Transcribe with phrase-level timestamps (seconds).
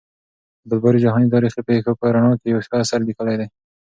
[0.63, 3.47] عبدالباري جهاني د تاريخي پېښو په رڼا کې يو ښه اثر ليکلی دی.